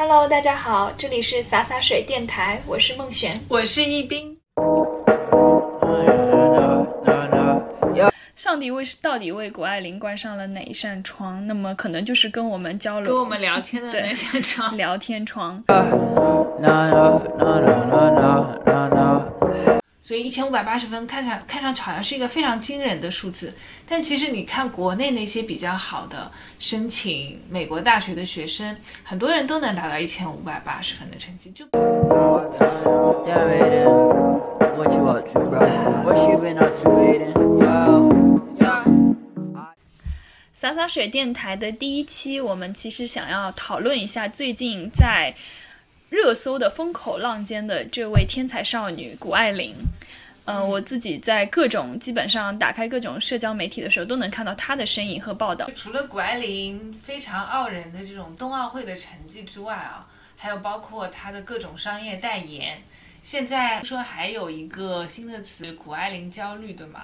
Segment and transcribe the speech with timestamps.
[0.00, 4.38] Hello，大家好，这里是洒洒水电台，我是孟璇，我是一冰。
[8.36, 11.44] 上帝为到底为谷爱凌关上了哪一扇窗？
[11.48, 14.76] 那么可能就是跟我们交流、跟我们聊天的那扇窗。
[14.76, 15.60] 聊天窗。
[20.08, 23.52] 所以一千五百八十分看上看上去好像是一个非常惊人的数字，
[23.86, 31.50] 但其实你看国内那些比较好的申请美国大学的学生，很多人都能达到一千五百八十分的成绩。
[31.50, 31.66] 就
[40.54, 45.34] 洒洒水电台的第一期，我们其实想要讨论一下最近在。
[46.08, 49.74] 热搜的风口浪尖的这位天才少女谷爱凌，
[50.46, 55.70] 嗯，我自己在各种基本上打开各种社交媒体的时候，都能看到她的身影和报道。
[55.74, 62.82] 除了谷爱凌非常傲人的这种冬奥会的成绩之外啊，还有包括她的各种商业代言。
[63.20, 67.02] 现在说还有一个新的词“谷爱凌焦虑”，对吗？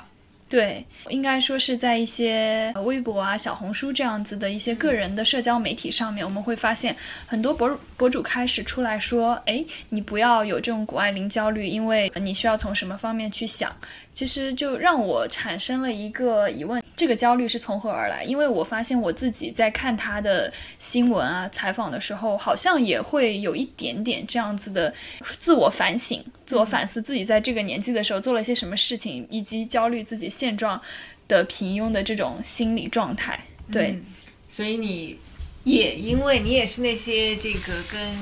[0.48, 6.95] 对，应该说是在一些微博啊、小红书这样子的一些个人的社交媒体上面，我们会发现
[7.27, 13.75] 很多博博主开始出来说：“哎，你不要有这种谷爱凌焦虑，因为你需要从什么方面去想。”
[14.15, 18.23] 其实就让我产生了一个疑问：这个焦虑是从何而来？
[18.23, 24.95] 因为我发现我自己在看他的新闻啊、采访的时候，好像也会有一点点这样子的
[25.41, 30.81] 自我反省、自我反思，自己在这个年纪的时候做了些什么事情，以及焦虑自己现状
[31.27, 33.39] 的平庸的这种心理状态。
[33.73, 33.98] 对，
[34.48, 35.19] 所以你
[35.65, 38.15] 也因为你也是那些这个跟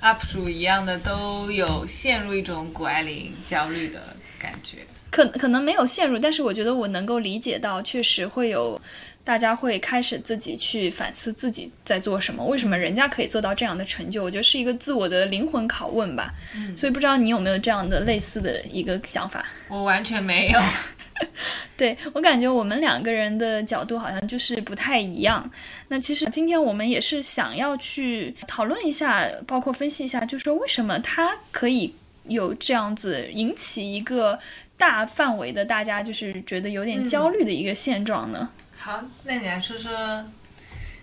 [0.00, 4.02] UP 主一样的，都有陷入一种谷爱凌焦虑的。
[4.38, 4.78] 感觉
[5.10, 8.80] 可可能没有陷入，但是我觉得我能够理解到，确实会有
[9.24, 14.22] 大家会开始自己去反思自己在做什么，为什么人家可以做到这样的成就？
[14.22, 16.34] 我觉得是一个自我的灵魂拷问吧。
[16.54, 19.44] 嗯，所以不知道你有没有这样的类似的一个想法？
[19.68, 20.60] 我完全没有。
[21.76, 25.50] 对我感觉我们两个人的角度好像就是不太一样。
[25.88, 31.94] 那其实今天我们也是想要去讨论一下，包括分析一下，就是说为什么他可以。
[32.28, 34.38] 有这样子引起一个
[34.76, 38.48] 大范围的大家就是觉得有点焦虑的一个现状呢？
[38.76, 40.24] 好，那你来说说，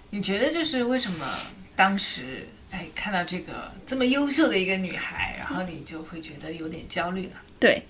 [0.09, 1.27] 你觉得就是为什么
[1.75, 7.35] 当时哎看到这个这么优秀的一个女孩，然后你就会觉得有点焦虑呢？
[7.57, 7.81] 对，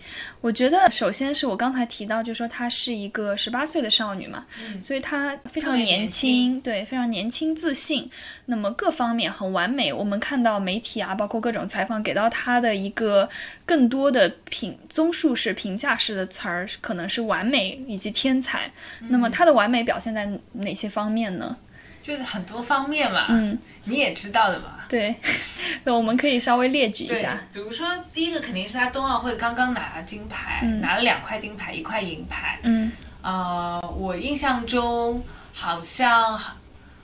[0.41, 4.45] 我觉得首先是我刚才提到，就是说她是一个十八岁的少女嘛，
[4.81, 8.09] 所以她非常年轻，对，非常年轻自信，
[8.45, 9.91] 那么各方面很完美。
[9.91, 13.27] 我们看到媒体啊，包括各种采访给到她的一个
[13.65, 18.71] 更多的评综述式、评价式的词儿，可能是完美以及天才。
[19.09, 21.57] 那么她的完美表现在哪些方面呢？
[22.05, 24.75] 就是很多方面嘛，嗯，你也知道的嘛。
[24.87, 25.15] 对，
[25.85, 27.41] 那我们可以稍微列举一下。
[27.51, 32.59] 比如说，第一个肯定是他冬奥会刚刚拿了金牌，拿了两块金牌，一块银牌。
[32.61, 32.91] 嗯，
[33.23, 36.39] 呃，我印象中好像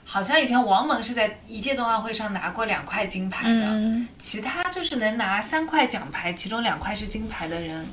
[0.04, 7.84] 好像以前王蒙是在一届冬奥会上拿过两块金牌的，其他就是能拿三块奖牌，其中两块是金牌的人，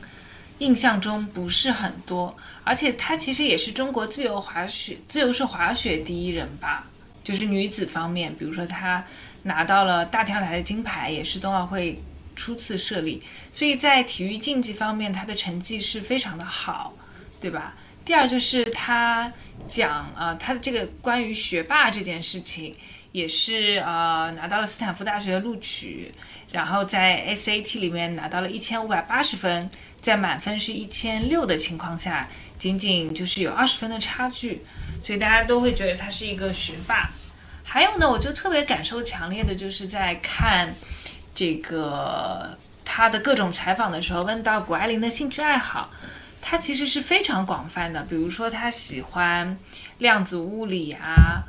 [0.59, 2.37] 印象中不是很多。
[2.63, 6.85] 而且他其实也是中国自由滑雪、自由式滑雪第一人吧。
[7.29, 9.05] 就是女子方面，比如说她
[9.43, 12.01] 拿到了大跳台的金牌，也是冬奥会
[12.35, 16.97] 初次设立，所以在体育竞技方面，她的成绩是非常的好，
[17.39, 17.75] 对吧？
[18.03, 19.31] 第二就是她
[19.67, 22.75] 讲呃，她的这个关于学霸这件事情，
[23.11, 26.11] 也是呃拿到了斯坦福大学的录取，
[26.51, 29.69] 然后在 SAT 里面拿到了一千五百八十分，
[30.01, 34.63] 在满分是一千六的情况下，仅仅就是有二十分的差距，
[34.99, 37.07] 所以大家都会觉得她是一个学霸。
[37.71, 40.73] 还有呢，我就特别感受强烈的，就是在看
[41.35, 45.91] 这个他的各种采访的时候，问到谷爱凌的兴趣爱好，
[46.41, 48.01] 他其实是非常广泛的。
[48.09, 49.55] 比如说，他喜欢
[49.99, 51.43] 量子物理啊，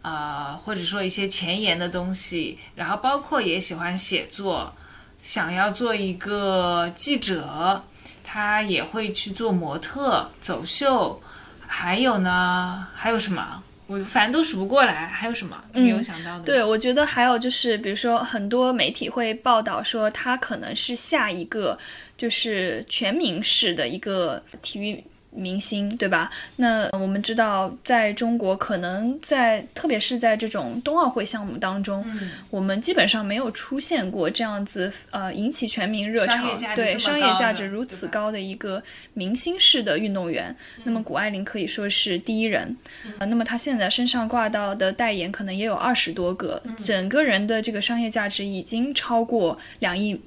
[0.00, 4.74] 呃，或者说一些前沿的东西，然后包括也喜欢写作，
[5.20, 7.84] 想要做一个记者，
[8.24, 11.20] 他也会去做模特、走秀，
[11.66, 13.62] 还有呢，还有什么？
[13.92, 16.44] 我反正都数不过来，还有什么你有想到的？
[16.44, 21.78] 对，我觉得还有就是，比如说很多媒体会报道说，他可能是下一个
[22.16, 26.30] 就是全民式的一个体育明星，对吧？
[26.56, 32.04] 那我们知道，在中国，可能在特别是在这种冬奥会项目当中，
[32.50, 36.34] 我们基本上没有出现过这样子呃引起全民热潮，
[36.76, 38.82] 对商业价值如此高的一个
[39.14, 40.54] 明星式的运动员。
[40.84, 42.76] 那么谷爱凌可以说是第一人，
[43.18, 50.20] 呃，那么她现在身上挂到的代言可能也有二十多个，整个人的这个商业价值已经超过两亿，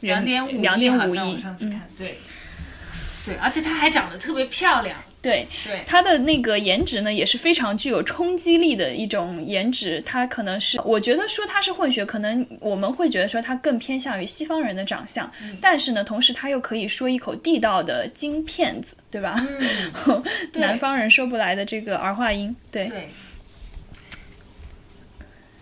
[0.00, 2.14] 两点五亿，好像我上次看，对。
[3.24, 5.02] 对，而且她还长得特别漂亮。
[5.22, 10.02] 对，对，她的那个颜值呢，也是非常具有冲击力的一种颜值。
[10.04, 15.30] 她可能是，我觉得说她是混血，可能我们会觉得说她更偏向于西方人的长相。
[15.60, 19.36] 但是呢，同时她又可以说一口地道的京片子，对吧？
[20.08, 20.24] 嗯，
[20.54, 22.56] 南方人说不来的这个儿化音。
[22.72, 22.88] 对。
[22.88, 23.08] 对。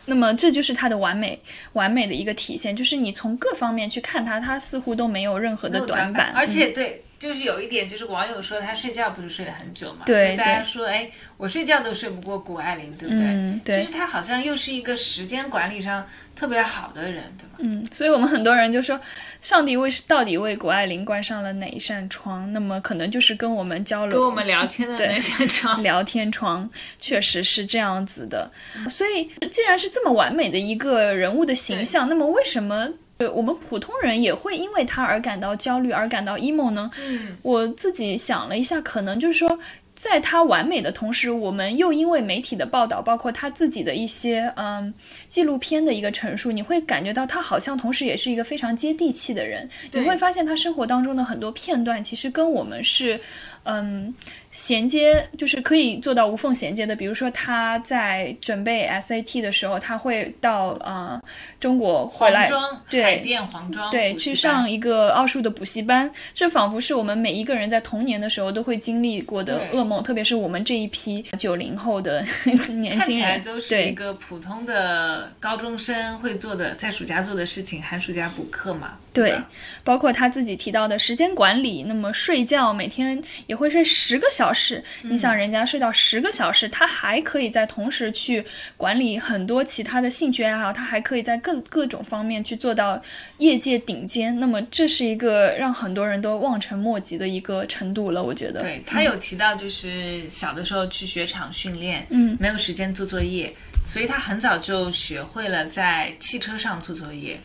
[0.07, 1.39] 那么这就是她的完美，
[1.75, 7.05] 完美的一个体现，就是你从各方面去看她，她似乎都没有任何的短板，而且对。
[7.21, 10.05] 就是有一点，就是网友说他睡觉不是睡了很久嘛？
[10.07, 13.25] 对，大家说，哎，我睡觉都睡不过谷爱凌，对不对？
[13.25, 13.77] 嗯，对。
[13.79, 17.59] 就是他好像又是一个时间管理上特别好的人，对吧？
[17.59, 18.99] 嗯，所以我们很多人就说，
[19.43, 22.51] 上帝为到底为谷爱凌关上了哪一扇窗？
[22.55, 25.83] 那么可能就是跟我们交流、跟我们聊天的 那扇窗。
[25.85, 28.51] 聊天窗确实是这样子的。
[28.89, 32.89] 所以，既然是这么完美的一个人物的形象，那么为什么？
[33.29, 36.91] 我们普通人也会因为他而感到焦虑，而感到 emo 呢？
[37.01, 39.59] 嗯，我自己想了一下，可能就是说，
[39.95, 44.95] 在他完美的同时，我们又因为媒体的报道，包括他自己的一些嗯
[45.29, 49.69] 纪录片的一个陈述，你会感觉到他好像同时也是一个非常接地气的人。
[49.93, 53.21] 你会发现他生活当中的很多片段，其实跟我们是
[53.65, 54.15] 嗯。
[54.53, 61.23] 衔接就是可以做到无缝衔接的，比如说他在准备 SAT 的时候，他会到呃
[61.61, 62.51] 中国回来，
[62.89, 66.11] 对，海淀黄庄，对，去上一个奥数的补习班。
[66.35, 72.21] 这仿佛是我们每一个人在童年的时候都会经历过的噩梦，特别是我们这一批九零后的
[72.75, 78.99] 年轻人，都是一个普通的高中生会做的，在暑假做的事情，寒暑假补课嘛。
[79.13, 79.41] 对，
[79.85, 84.81] 包括他自己提到的时间管理，那么睡觉每天也会睡十个小时。
[85.03, 88.45] 你想，人家睡到十个小时，他还可以在同时去
[88.77, 93.03] 管理很多其他的兴趣爱好，他还可以在各各种方面去做到
[93.39, 94.39] 业界顶尖。
[94.39, 98.23] 那么，这是一个让很多人都望尘莫及的一个程度了。
[98.23, 103.53] 我觉得，对他有提到，就是小的时候去雪场训练，嗯，没有时间做作业，
[103.85, 107.41] 所以他很早就学会了在汽车上做作业。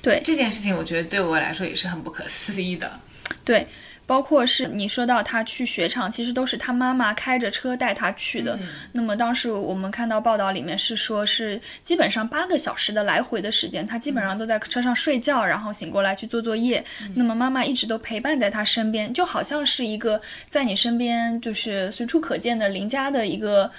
[0.00, 2.98] 对这件事情，我觉得对我来说也是很不可思议的。
[3.44, 3.66] 对，
[4.10, 8.58] 包括是你说到他去雪场，其实都是他妈妈开着车带他去的。
[8.90, 16.84] 那么当时我们看到报道里面是说，是基本上八个小时的来回的时间，他基本上都在车上睡觉，然后醒过来去做作业。
[17.14, 23.70] 那么妈妈一直都陪伴在他身边，就好像是一个在你身边就是随处可见的邻家的一个。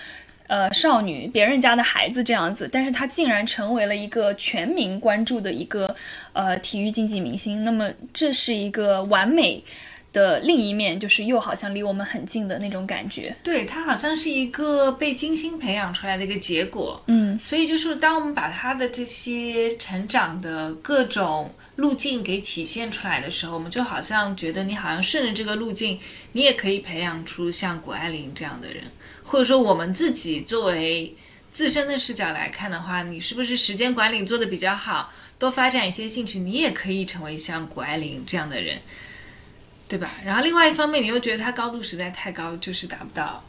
[0.47, 5.95] 呃，少女，别人家的孩子这样子，但是她竟然成为了一个全民关注的一个
[6.33, 7.63] 呃体育竞技明星。
[7.63, 9.63] 那么这是一个完美
[10.13, 13.35] 的另一面，就是又好像离我们很近的那种感觉。
[13.43, 17.01] 对，它好像是一个被精心培养出来的一个结果。
[17.07, 25.99] 嗯，所以就是当我们把他的这些成长的各种路径给体现出来的时候，我们就好像觉得你好像顺着这个路径，
[26.33, 28.83] 你也可以培养出像谷爱凌这样的人。
[29.23, 31.15] 或者说，我们自己作为
[31.51, 35.09] 自身的视角来看的话，你是不是时间管理做得比较好，
[35.39, 38.77] 多发展一些兴趣，你也可以成为像谷爱凌这样的人，
[39.91, 40.09] 对吧？
[40.23, 43.43] 然后另外一方面，你又觉得他高度实在太高，就是达不到，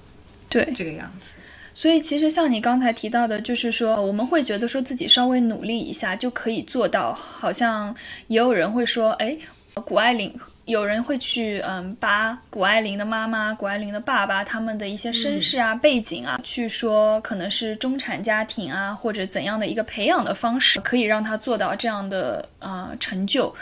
[0.48, 1.36] 对这个样子。
[1.72, 7.94] 所以其实像你刚才提到的，就是说我们会觉得说自己稍微努力一下就可以做到，好像
[8.26, 9.38] 也有人会说，哎，
[9.74, 10.34] 谷爱凌。
[10.64, 23.52] 有人会去嗯，扒谷爱凌的妈妈、谷爱凌的爸爸他们的一些身世啊、背景啊，去说可能是中产家庭啊，或者怎样的一个培养的方式，可以让他做到这样的呃成就。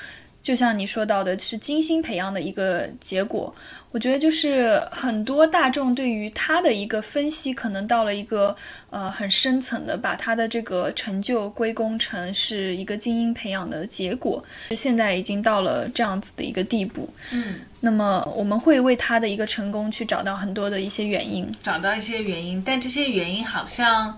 [0.43, 3.55] 就像你说到的，是精心培养的一个结果。
[3.93, 8.55] 我觉得就是很多大众对于他的一个分析，可能到了一个
[8.89, 14.43] 呃很深层的，把他的这个成就归功成是一个精英培养的结果。
[14.77, 17.13] 现在已经到了这样子的一个地步。
[17.33, 24.17] 嗯，那么我们会为他的一个成功去找到很多的一些原因，找到一些原因，但这些原因好像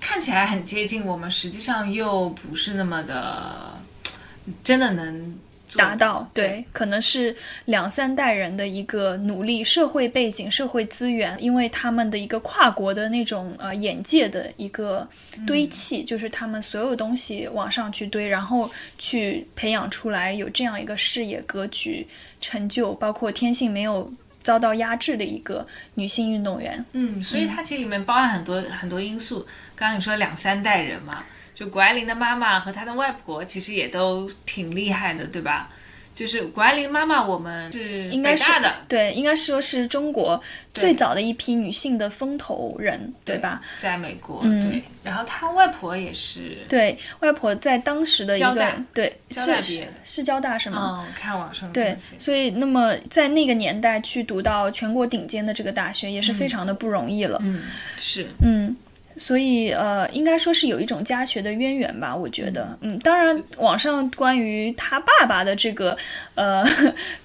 [0.00, 3.74] 看起来很接近我们，实际上又不是那么的。
[4.62, 5.38] 真的能
[5.76, 7.34] 达到，对，可能是
[7.64, 15.08] 两三代人的一个努力，社会背景、社会资源，因为他们的一个跨国的那种呃眼界的一个
[15.46, 22.06] 堆砌，就是他们所有东西往上去堆，然后去培养出来有这样一个视野、格局、
[22.40, 24.12] 成就，包括天性没有
[24.44, 26.84] 遭到压制的一个女性运动员。
[26.92, 29.40] 嗯，所以它其实里面包含很多很多因素。
[29.74, 31.24] 刚刚你说两三代人嘛，
[31.54, 35.70] 就谷爱凌的妈妈和她的外婆其实也都挺厉害的，对吧？
[36.14, 40.40] 就是谷爱凌妈妈，我们是应该是的，对，应该说是中国
[40.72, 43.60] 最早的一批女性的风投人，对吧？
[43.76, 44.84] 在美国，嗯对。
[45.02, 51.04] 然后她外婆也是，对外婆在当时的一个对是是交大是吗？
[51.04, 57.40] 嗯，看网上对所以那么在那个年代去读到全国顶尖的这个大学也是非常的不容易了。
[57.42, 57.60] 嗯，
[57.98, 58.76] 是，嗯，
[59.16, 62.76] 所以呃，应该说是有一种家学的渊源吧，我觉得。
[62.80, 65.96] 嗯，当然，网上关于他爸爸的这个
[66.34, 66.64] 呃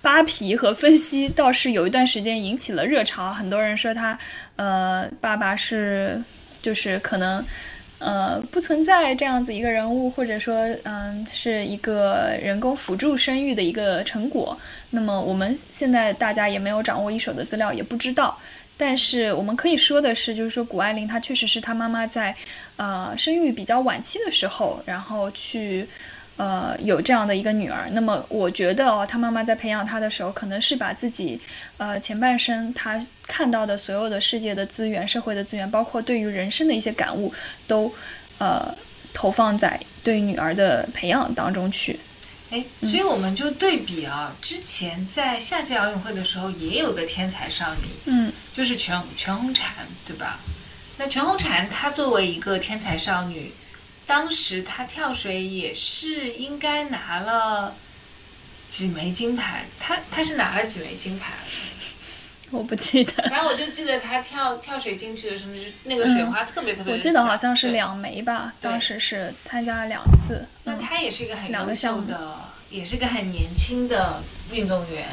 [0.01, 4.17] 扒皮和分析，倒是有一段时间引起了热潮，很多人说他
[4.55, 6.21] 呃爸爸是
[6.61, 7.43] 就是可能。
[8.01, 14.57] 呃，不存在这样子一个人物，或者说，嗯，是一个人工辅助生育的一个成果。
[14.91, 18.39] 那么我们现在大家也没有掌握一手的资料，也不知道。
[18.81, 22.33] 但是我们可以说的是，就是说谷爱凌她确实是她妈妈在，
[22.77, 25.85] 呃，生育比较晚期的时候，然后去，
[26.37, 27.89] 呃，有这样的一个女儿。
[27.91, 31.37] 那么我觉得哦，她妈妈在培养她的时候，可能是把自己，
[31.75, 37.33] 呃，前半生她看到的所有的世界的资源、社会的资源，包括对于人生的一些感悟，
[37.67, 37.93] 都，
[38.37, 38.73] 呃，
[39.13, 41.99] 投放在对女儿的培养当中去。
[42.51, 49.61] 哎，所以我们就对比啊，之前在夏季奥运会的时候也有个天才少女，嗯就是全全红婵，
[50.05, 50.39] 对吧？
[50.97, 53.53] 那全红婵她作为一个天才少女，
[54.05, 57.75] 当时她跳水也是应该拿了
[58.67, 61.33] 几枚金牌，她她是拿了几枚金牌？
[62.51, 70.35] 我不记得，反正我就记得他跳跳水进去的时候，就那个水花特别特别嗯我记得好像是两枚吧，当时是参加了两次。
[70.35, 72.37] 嗯那他也是一个很优秀的，
[72.69, 75.07] 也是个很年轻的运动员。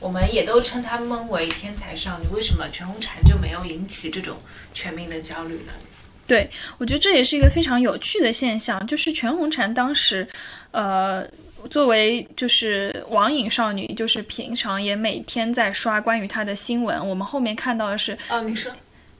[0.00, 2.26] 我们也都称他们为天才少女。
[2.34, 4.38] 为什么全红婵就没有引起这种
[4.72, 5.72] 全民的焦虑呢？
[6.26, 10.26] 对，我觉得这也是一个非常有趣的现象，就是全红婵当时，
[10.70, 11.24] 呃，
[11.68, 17.06] 作为就是网瘾少女，就是平常也每天在刷关于她的新闻。
[17.06, 18.72] 我们后面看到的是哦，你说，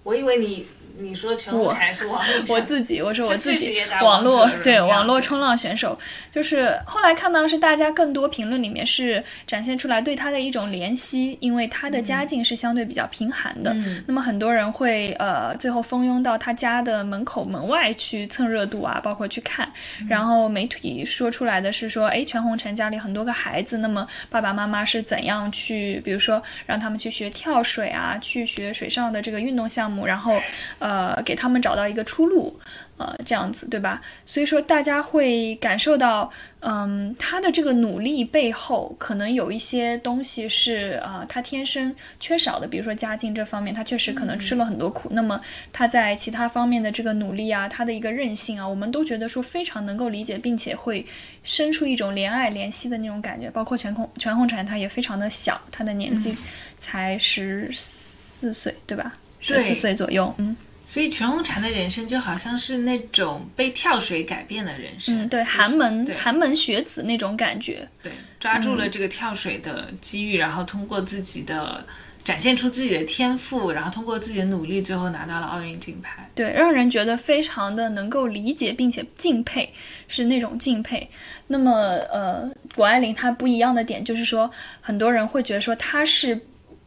[0.02, 0.66] 我以为你
[1.00, 5.98] 你说全红婵是网络我自己，我说我自己网络对网络冲浪选手，
[6.30, 14.04] 就是后来看到是大家更多评论里面是展现出来对他的一种怜惜，因为他的家境是相对比较贫寒的，嗯。
[14.06, 19.70] 那么很多人会呃最后蜂拥到他家的门口门外去蹭热度啊，包括去看，
[20.08, 30.40] 然后媒体说出来的是说，哎，全红婵家里很多个孩子，那么爸爸妈妈是怎样去，比如说让他们去学跳水啊，去学水上的这个运动项目，然后
[30.78, 30.89] 呃
[31.24, 32.58] 给他们找到一个出路。
[33.00, 33.98] 呃，这样子对吧？
[34.26, 36.30] 所以说大家会感受到，
[36.60, 45.08] 嗯，他的这个努力背后，可能有一些东西是啊、呃他天生缺少的，比如说家境这方面，他确实可能吃了很多苦。
[45.12, 45.40] 那么
[45.72, 51.06] 他在其他方面的这个努力啊，他的一个韧性啊，我们都觉得说非常能够理解，并且会
[51.42, 53.50] 生出一种怜爱怜惜的那种感觉。
[53.50, 56.36] 包括全红全红婵，她也非常的小，她的年纪
[56.76, 59.14] 才十四岁，对吧？
[59.40, 60.54] 十四岁左右，嗯。
[60.90, 67.88] 所以全红婵的人生就好像是那种被跳水改变的人生，嗯，对，寒门寒门学子那种感觉。
[68.02, 71.86] 对，抓住了这个跳水的机遇，然后通过自己的
[72.24, 76.28] 展现出自己的天赋，然后通过自己的努力，最后拿到了奥运金牌。
[76.34, 79.72] 对，让人觉得非常的能够理解，并且敬佩，
[80.08, 81.08] 是那种敬佩。
[81.46, 81.72] 那么，
[82.12, 86.40] 呃，谷爱凌她不一样的点就是说，很多人会觉得说她是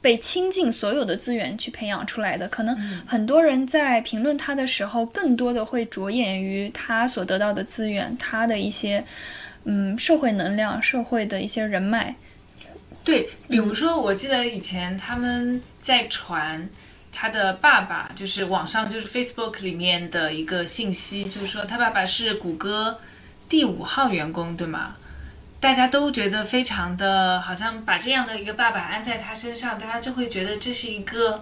[0.04, 2.48] 被倾尽所有的资源去培养出来的。
[2.50, 2.76] 可能
[3.08, 9.04] 很多人在评论他的时候，更多的会着眼于他所得到的资源，他的一些
[9.64, 12.16] 嗯社会能量、社会的一些人脉。
[13.06, 16.70] 对，比如说，我记得以前他们在传
[17.12, 23.00] 他的爸爸，就是网上就是 Facebook 里面的一个信息，就是说他爸爸是谷歌
[23.48, 24.96] 第五号员工，对吗？
[25.64, 31.42] 大家都觉得非常的，好像把这样的一个爸爸安在他身上，大家就会觉得这是一个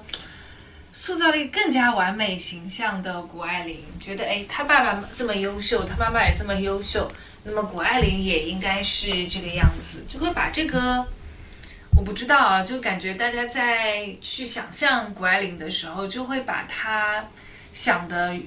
[0.92, 7.12] 塑造了一更加完美形象的谷爱凌，觉得哎，他爸爸这么优秀，他妈妈也这么优秀，
[7.46, 11.04] 那么谷爱凌也应该是这个样子，就会把这个。
[11.98, 17.26] 我不知道啊，就感觉大家在去想象谷爱凌的时候，就会把她
[17.74, 18.38] 想的，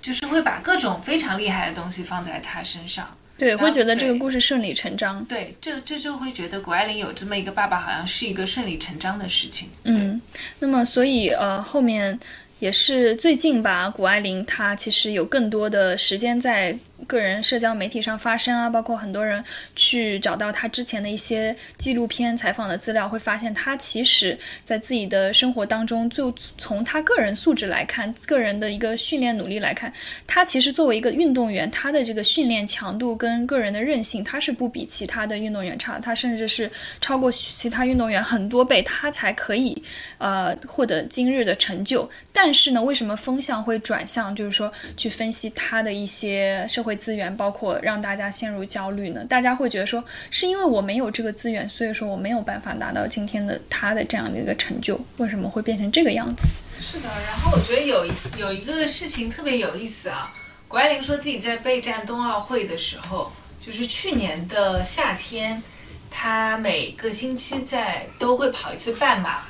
[0.00, 3.17] 就是会把各种非常厉害的东西放在她身上。
[3.38, 5.24] 对，会觉得这个故事顺理成章。
[5.26, 9.68] 对，这这就会觉得谷爱凌有这么一个爸爸，好像是一个顺理成章的事情。
[9.84, 10.20] 嗯，
[10.58, 12.18] 那么所以呃，后面
[12.58, 16.76] 也是最近吧，谷爱凌她其实有更多的时间在
[17.08, 19.42] 个人社交媒体上发声啊，包括很多人
[19.74, 29.90] 去找到他之前的一些纪录片采访的资料，会发现他其实在自己的生活当中，就从他个人素质来看，个人的一个训练努力来看，
[30.26, 39.82] 他其实作为一个运动员，他的这个训练强度跟个人的韧性，他是不比其他的运动员差，他甚至是超过其他运动员很多倍，他才可以
[40.18, 42.08] 呃获得今日的成就。
[42.34, 49.24] 但是呢，为什么风向会转向，就是说去分析他的一些社会资源，包括让大家陷入焦虑呢？
[49.24, 56.48] 大家会觉得说，是因为我没有这个资源，所以说我没有办法拿到今天的他的这样的一个成就，为什么会变成这个样子？
[56.80, 60.34] 是的，然后我觉得有有一个事情特别有意思啊，
[60.68, 65.62] 谷爱凌说自己在备战冬奥会的时候，就是去年的夏天，
[66.10, 69.40] 她每个星期在都会跑一次半马，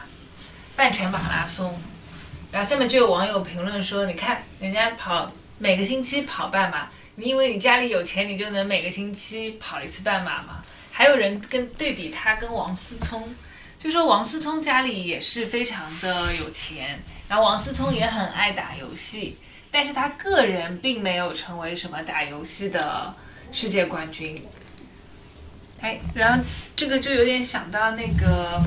[0.77, 1.75] 半程马拉松。
[2.51, 13.29] 然后下面就有网友评论说：“你看人家跑每个星期跑半马，你以为你家里有钱，你就能每个星期跑一次半马吗？”还有人跟对比他跟王思聪，
[13.77, 19.37] 就说王思聪家里也是非常的有钱，然后王思聪也很爱打游戏，
[19.69, 23.13] 但是他个人并没有成为什么打游戏的
[23.51, 24.41] 世界冠军。
[25.81, 26.45] 哎，然后
[26.77, 28.63] 这个就有点想到那个。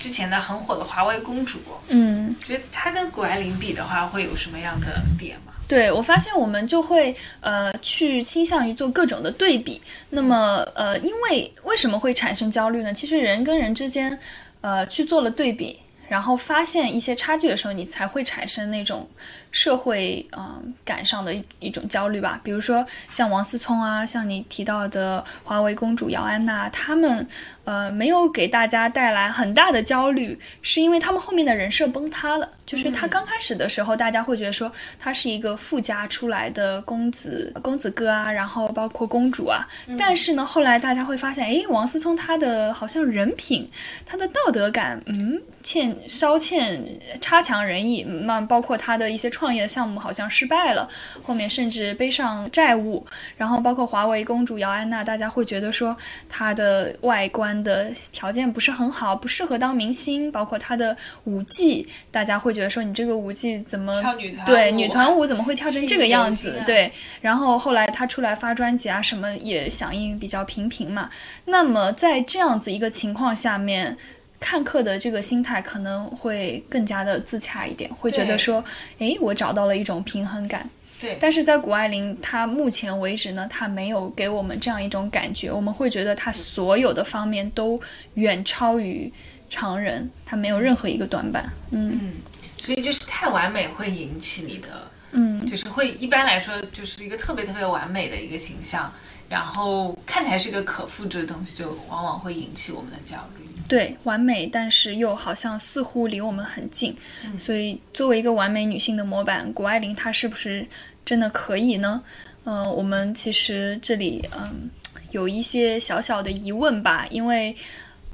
[0.00, 4.86] 之前的很火的华为公主，嗯，觉得她跟谷爱凌比的话，会有什么样的
[5.18, 5.52] 点吗？
[5.68, 9.80] 对我发现我们就会呃去倾向于做各种的对比。
[10.08, 12.92] 那么呃，因为为什么会产生焦虑呢？
[12.92, 14.18] 其实人跟人之间，
[14.62, 15.78] 呃，去做了对比，
[16.08, 19.06] 然后发现一些差距的时候，你才会产生那种。
[19.52, 27.26] 社会嗯感上的一一种焦虑吧，比如说像王思聪啊，像你提到的华为公主姚安娜，他们
[27.70, 32.48] 呃没有给大家带来很大的焦虑，是因为他们后面的人设崩塌了。
[32.66, 39.66] 就是他刚开始的时候，大家会觉得说他是一个富家出来的公子公子哥啊，然后包括公主啊，
[39.98, 43.68] 但是呢，后来大家会发现，哎，王思聪他的好像人品，
[44.06, 46.84] 他的道德感，嗯，欠稍欠
[47.20, 49.30] 差强人意，那包括他的一些。
[49.30, 50.88] 创业的项目好像失败了，
[51.22, 55.96] 后面甚至背上债务，然后包括华为公主姚安娜，大家会觉得说
[56.28, 66.56] 她的外观的条件不是很好，不适合当明星，包括她的舞技，大家会觉得说你这个舞技怎么跳女团对女团舞怎么会跳成这个样子？
[66.58, 66.90] 啊、对，
[67.20, 71.10] 然后后来她出来发专辑啊，什么也响应比较平平嘛。
[71.46, 73.96] 那么在这样子一个情况下面。
[74.42, 78.64] 看客的这个心态可能会更加的自洽一点，会觉得说，
[78.98, 80.66] 哎，我找到了一种平衡感。
[81.00, 87.80] 对，但是在谷爱凌，她目前为止呢，她没有给我们这样一种感觉，我们会觉得她所有的方面都
[88.14, 89.10] 远超于
[89.48, 91.50] 常人，她没有任何一个短板。
[91.70, 92.12] 嗯，
[92.56, 94.68] 所以就是太完美会引起你的，
[95.12, 98.92] 嗯，就是会一般来说就是一个特别特别完美的一个形象，
[99.30, 103.46] 然后看起来是个可复制的东西，就往往会引起我们的焦虑。
[103.68, 106.96] 对，完美，但是又好像似乎离我们很近，
[107.38, 110.66] 所以作为一个完美女性的模板，谷爱凌她是不是
[111.04, 112.02] 真的可以呢？
[112.42, 114.68] 嗯，我们其实这里嗯
[115.12, 117.54] 有一些小小的疑问吧，因为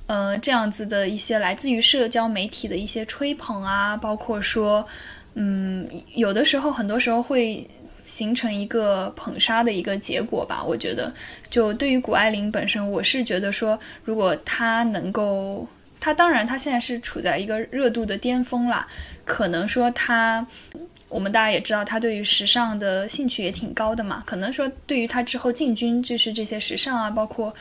[0.06, 4.86] 呃这样子的一些来自于社交媒体的一些吹捧啊，包括说
[5.32, 7.66] 嗯有的时候很多时候会。
[8.06, 11.12] 形成一个捧杀的一个结果吧，我觉得，
[11.50, 15.66] 就对于谷爱凌本身，我是觉得说，如果她能够，
[15.98, 18.86] 她当然她现在是处在一个热度的巅峰啦，
[19.24, 20.46] 可能说她，
[21.08, 27.52] 我们大家也知道，她对于时尚的兴趣也挺高的嘛，可能说对于她之后进军就是这些时尚啊，包括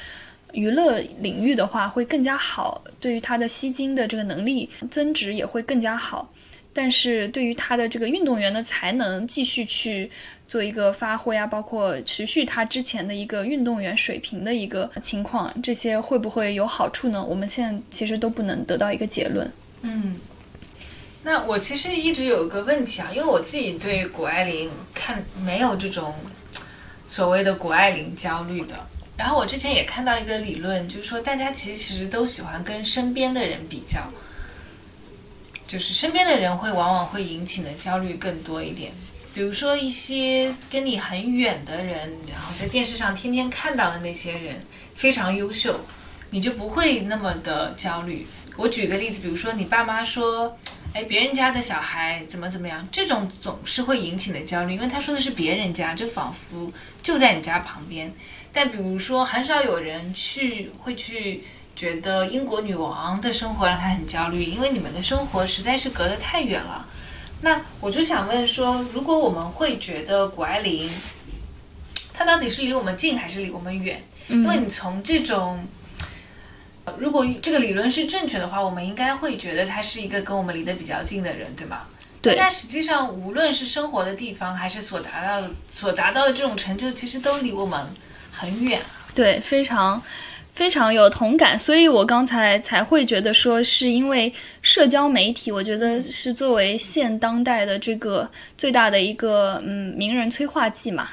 [0.54, 6.32] 娱乐领域的话，会更加好，对于她的吸金的这个能力增值也会更加好。
[6.78, 10.12] 但是对于他的这个运动员的才能继续去
[10.48, 17.24] 做一个发挥啊，包括持续他之前的一个运动员水平的一个情况，这些会不会有好处呢？
[17.24, 19.52] 我们现在其实都不能得到一个结论。
[19.82, 20.16] 嗯，
[21.24, 26.14] 那我其实一直有一个问题啊，因为我自己对谷爱凌看没有这种
[27.06, 28.76] 所谓的谷爱凌焦虑的。
[29.18, 34.02] 然后我之前也看到一个理论，就是说大家其实其实都喜欢跟身边的人比较。
[35.68, 38.92] 就是身边的人会往往会引起的焦虑更多一点，
[39.36, 45.78] 比如说一些跟你很远的人，然后在电视上天天看到的那些人非常优秀，
[46.30, 48.26] 你就不会那么的焦虑。
[48.56, 50.58] 我举个例子，比如说你爸妈说，
[50.94, 56.72] 哎，别人家的小孩怎么怎么样，这种总是会引起你的焦虑，因为他说的是别人家，就仿佛
[57.04, 58.14] 就在你家旁边。
[58.54, 61.44] 但比如说很少有人去会去。
[61.76, 66.88] 觉得英国女王的生活让他很焦虑，因为你们的生活实在是隔得太远了。
[67.46, 70.90] 那我就想问说，如果我们会觉得谷爱凌
[72.12, 74.04] 她到底是离我们近还是离我们远？
[74.30, 75.64] 因为你从这种，
[76.98, 81.82] 如果这个理论是正确的话，我们应该会觉得他是一个跟我们离得比较近的人，对吗？
[82.20, 82.36] 对。
[82.36, 87.80] 但实际上，无论是生活的地方，还是所达到的所达到的这种成就，其实都离我们
[88.32, 88.82] 很远。
[89.14, 90.02] 对，非常。
[90.56, 101.10] 非常有同感，所以我刚才才会觉得说，是因为社交媒体，我觉得是作为现当代的这个最大的一个嗯名人催化剂嘛。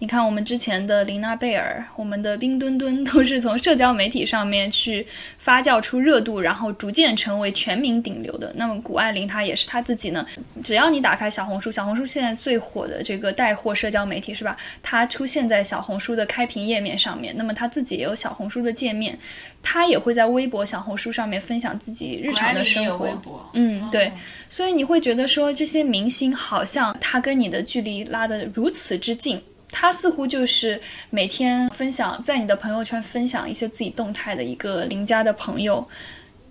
[0.00, 5.06] 你看，我们之前的琳娜贝尔，我们的冰墩墩，都是从社交媒体上面去
[5.38, 8.52] 发酵出热度，然后逐渐成为全民顶流的。
[8.56, 10.26] 那么谷爱凌她也是她自己呢，
[10.62, 14.54] 只要你打开小红书，小红书现在最火的这个带货社交媒体是吧？
[14.82, 19.16] 她出现在小红书的开屏页面上面，那么她自己也有小红书的界面，
[19.62, 23.48] 她也会在微博、小红书上面分享自己日常的生活。
[23.54, 24.12] 嗯，对，
[24.50, 29.40] 所以你会觉得说这些明星好像他跟你的距离拉得如此之近。
[29.76, 35.84] 他似乎就是每天分享在你的朋友圈分享一些自己动态的一个邻家的朋友，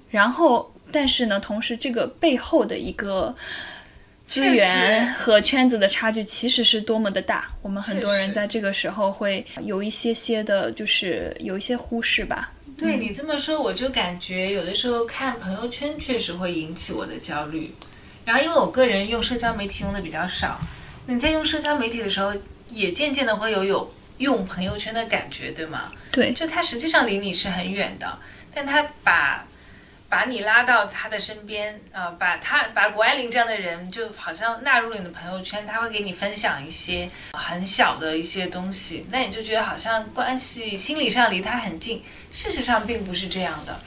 [0.10, 3.34] 然后但是呢，同时这个背后的一个
[4.26, 12.52] 资源和圈子的差距其实是多么的大，我们很多人在这个时候会有一些些的，就是有一些忽视吧。
[12.78, 17.74] 对你这么说，我就感觉有的时候看朋友圈确实会引起我的焦虑。
[18.26, 20.60] 然后因为我个人用社交媒体用的比较少，
[21.08, 22.34] 你在用社交媒体的时候。
[22.74, 25.88] 也渐渐的会有有用朋友圈的感觉，对吗？
[26.12, 28.20] 对，就他实际上离你是很远的，
[28.54, 29.46] 但他把
[30.10, 43.80] 把你拉到他的身边，呃，把他把谷爱凌这样的人就好像纳入了你的朋友圈，他会给你分享一些很小的一些东西，那你就觉得好像关系心理上离他很近，事实上并不是这样的。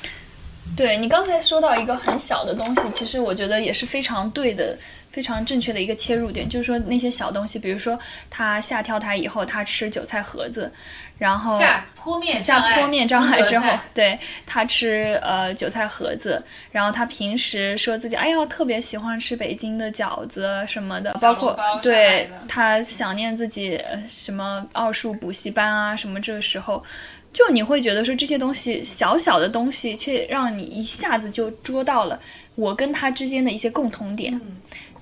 [0.77, 4.77] 对你刚才说到一个很小的东西，其实我觉得也是非常对的。
[5.17, 7.99] 非常正确的一个切入点，就是说那些小东西，比如说
[8.29, 10.71] 他下跳台以后，他吃韭菜盒子，
[11.17, 26.85] 然后下坡面下坡面障碍之后，对他吃呃韭菜盒子，然后他平时说自己哎呀特别喜欢吃北京的饺子什么的，包括对他想念自己什么奥数补习班啊什么，这个时候
[27.33, 32.21] 就你会觉得说这些东西小小的东西，却让你一下子就捉到了
[32.55, 34.39] 我跟他之间的一些共同点。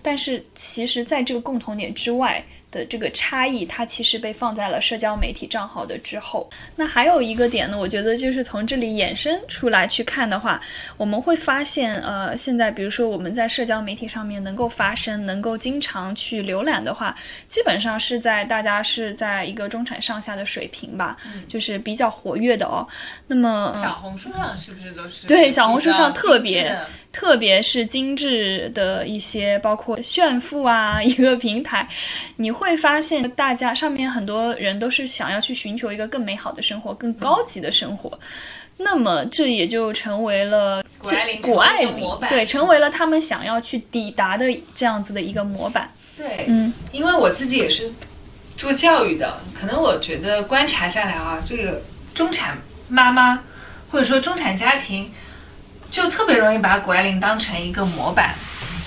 [0.05, 2.45] 但是，其实，在这个共同点之外。
[2.75, 6.51] 的这个差异，它其实被放在了社交媒体账号的之后。
[6.75, 10.61] 那还有一个点呢，我觉得就是从这里衍生出来去看的话，
[10.97, 17.15] 我们会发现，呃，现在比如说我们在社交媒体上面能够发声、能够经常去浏览的话，
[17.49, 22.85] 基本上是在大家是在一个中产上下的水平吧，就是比较活跃的哦。
[23.29, 25.29] 那么小红书上是不是都是？
[25.29, 26.77] 对，小红书上特别
[27.15, 31.89] 特别是精致的一些，包括炫富啊一个平台，
[32.37, 32.75] 你会。
[32.75, 38.19] 发现，大家上面很多人都是想要去寻求一个更美好的生活、更高级的生活，
[38.79, 41.09] 那么这也就成为了谷
[41.57, 41.97] 爱凌
[42.29, 45.89] 对，成为了他们想要去抵达的这样子的一个模板。
[46.17, 47.91] 对，嗯，因为我自己也是
[48.57, 51.81] 做教育的，可能我觉得观察下来啊，这个
[52.13, 53.41] 中产妈妈
[53.89, 55.09] 或者说中产家庭，
[55.95, 58.35] 就特别容易把谷爱凌当成一个模板。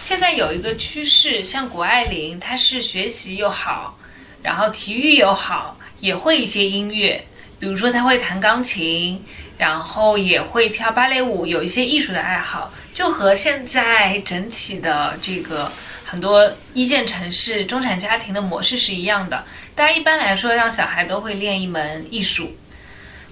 [0.01, 3.97] 现在有一个趋势，像谷爱凌，她是学习又好，
[4.43, 7.25] 然后体育又好，也会一些音乐，
[7.61, 9.23] 比如说她会弹钢琴，
[9.57, 15.71] 然后也会跳芭蕾舞，有一些艺术的爱好，就和现在整体的这个
[16.03, 19.45] 很多一线城市中产家庭的模式是一样的。
[19.73, 22.57] 大家一般来说让小孩都会练一门艺术，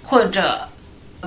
[0.01, 0.69] 或者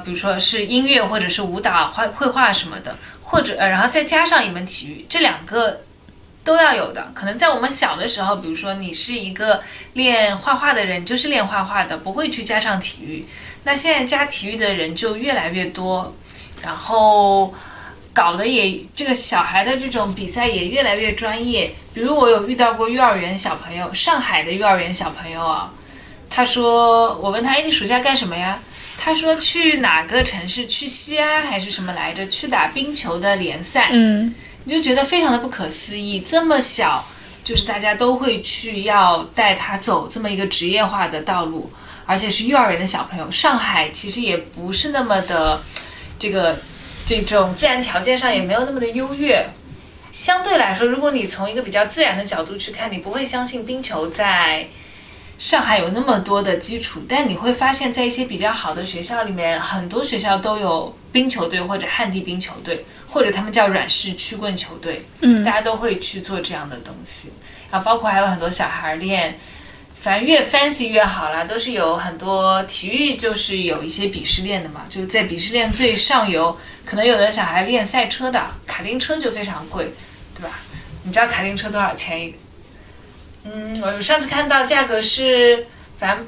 [0.05, 2.97] 比如说是音乐，或者是舞蹈、绘绘画什么的。
[3.31, 5.83] 或者呃，然后再加上一门体育，这两个
[6.43, 7.13] 都要有的。
[7.15, 13.23] 可能在我们小的时候，比如说你是一个练画画的人，就是练画画的，不会去加上体育。
[13.65, 16.15] 那现在加体育的人就越来越多，
[16.63, 17.53] 然后
[18.15, 21.75] 搞得也这个小孩的这种比赛也越来越专业。
[21.93, 25.71] 比如我有遇到过幼儿园小朋友，上海的幼儿园小朋友啊，
[26.31, 28.59] 他说我问他，哎，你暑假干什么呀？
[29.01, 30.67] 他说去哪个城市？
[30.67, 32.27] 去西安还是什么来着？
[32.27, 33.91] 去打冰球的联赛。
[33.93, 34.35] 嗯，
[34.65, 36.21] 你就觉得非常的不可思议。
[36.21, 37.07] 这么小，
[37.45, 41.71] 就是大家都会去要带他走这么一个职业化的道路，
[42.05, 43.31] 而且是幼儿园的小朋友。
[43.31, 45.63] 上海其实也不是那么的，
[46.19, 46.59] 这个
[47.07, 49.49] 这种自然条件上也没有那么的优越。
[50.11, 54.67] 相对来说，如果你从一个比较自然的角度去看，你不会相信冰球在。
[55.39, 65.07] 上海有那么多的基础，但你会发现在一些比较好的学校里面，很多学校都有冰球队或者旱地冰球队，或者他们叫软式曲棍球队。
[65.21, 67.33] 嗯，大家都会去做这样的东西。
[67.71, 69.39] 然后包括还有很多小孩练
[70.01, 79.89] 反正越 fancy 越好啦，都是有很多体育就是有一些鄙视链的嘛，就在鄙视链最上游，可能有的小孩练赛车的，卡丁车就非常贵，
[80.35, 80.59] 对吧？
[81.05, 82.39] 你知道卡丁车多少钱一个？
[83.45, 86.19] 嗯，我上次看到价格是，咱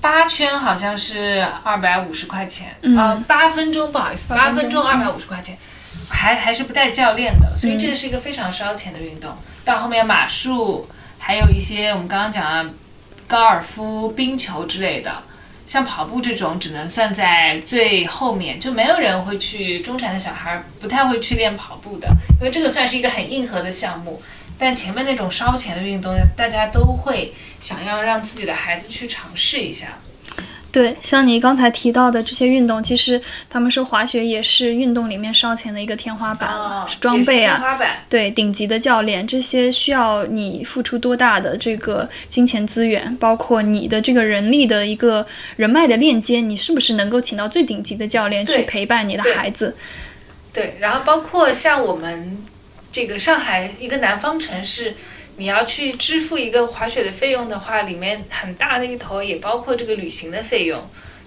[0.00, 5.58] 八圈好像是二百五十块钱，呃，八分钟不好意思，八分钟二百五十块钱，
[6.08, 9.36] 还还是不带教练的，所以这个是一个非常烧钱的运动。
[9.64, 12.70] 到后面马术，还有一些我们刚刚讲啊
[13.26, 15.22] 高尔夫、冰球之类的，
[15.66, 22.08] 像跑步这种只能算在最后面，就没有人会去中产的小孩不太会去练跑步的，
[22.40, 24.22] 因为这个算是一个很硬核的项目。
[24.58, 29.98] 但前面那种烧钱的运动，大家都会想要让自己的孩子去尝试一下。
[30.70, 37.90] 对，像你刚才提到的这些运动，其实他们说滑雪也是运动里面烧钱的一个天花板了，装备啊，天花板。
[38.08, 49.74] 对，顶级的教练，这些需要你付出多大的这个金钱资源，包括你的这个人力的一个人脉的链接，你是不是能够请到最顶级的教练去陪伴你的孩子？
[50.52, 52.44] 对，然后包括像我们。
[52.90, 54.94] 这个上海一个南方城市，
[55.36, 60.82] 你要去支付一个滑雪的费用的话，里面很大的一头也包括这个旅行的费用，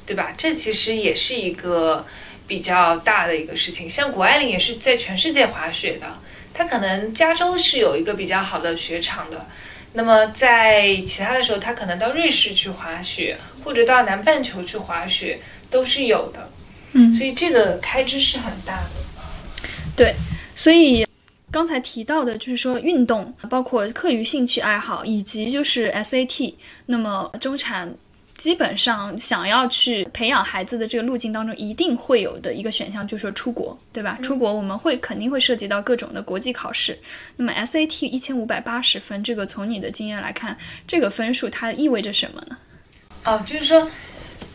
[0.06, 0.34] 对吧？
[0.38, 2.06] 这其实也是一个
[2.48, 3.90] 比较大的一个事情。
[3.90, 6.18] 像谷爱凌也是在全世界滑雪的，
[6.54, 9.48] 她可能加州是有一个比较好的雪场的，
[9.94, 16.50] 那么在其他的时候，她可能到瑞士去滑雪，或者到南半球去滑雪都是有的。
[16.94, 18.90] 嗯，所以这个开支是很大的。
[19.96, 20.16] 对，
[20.56, 21.06] 所以。
[21.52, 26.54] 刚才提到的就是说运动，包括课余兴趣爱好，以及就是 SAT。
[26.86, 27.94] 那么中产
[28.38, 34.18] 基本上想要去培养孩子的这个路径当中，一定会有的一个选项就是说出国，对吧？
[34.22, 36.98] 出国我们会肯定会涉及到各种的国际考试。
[37.36, 40.56] 那么 SAT 一千五百八十分，这个从你的经验来看，
[40.88, 42.58] 这个分数它意味着什么呢？
[43.26, 43.92] 哦，就是说，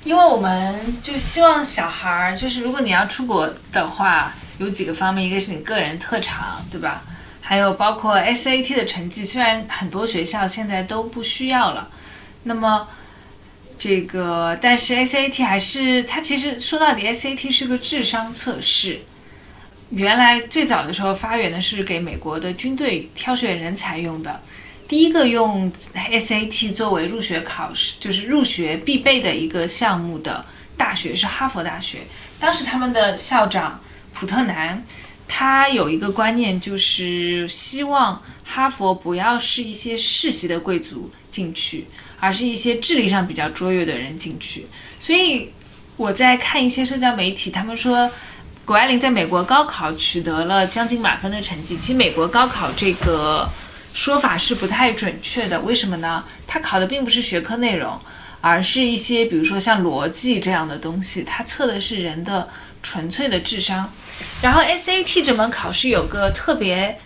[0.04, 4.35] 因为我们就希望小孩儿，就是如果你要出国的话。
[4.59, 7.03] 有几个方面，一个是你个人特长，对吧？
[7.40, 11.88] 还有包括 SAT 的成绩，虽然很多学校现在都不需要了，
[12.42, 12.88] 那么
[13.79, 18.99] 这个但是 SAT 还是它其实说到底，SAT 是个智商测试。
[19.90, 24.40] 原来最早的时候发源的是给美国的军队挑选人才用的，
[24.88, 30.45] 第一个用 SAT 作为入学考试，就是入学必备的一个项目的
[30.77, 32.01] 大学是哈佛大学，
[32.40, 33.81] 当时他们的校长。
[34.18, 34.83] 普特南，
[35.29, 41.87] 他有一个观念，就是希望哈佛不要是一些世袭的贵族进去，
[42.18, 44.66] 而是一些智力上比较卓越的人进去。
[44.98, 45.50] 所以
[45.98, 48.11] 我在看一些社交媒体，他们说
[48.64, 51.76] 谷爱凌在美国高考取得了将近满分的成绩。
[51.76, 53.46] 其实美国高考这个
[53.92, 56.24] 说法是不太准确的，为什么呢？
[56.46, 58.00] 他考的并不是学科内容，
[58.40, 62.48] 而是一些比如说像逻辑这样的东西，它测的是人的。
[62.88, 63.92] 纯粹的智商，
[64.40, 66.96] 然后 SAT 这门考试有个特别